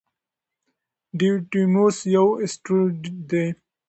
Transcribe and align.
ډیډیموس 1.19 1.97
یو 2.15 2.27
اسټروېډ 2.43 3.01
دی. 3.29 3.47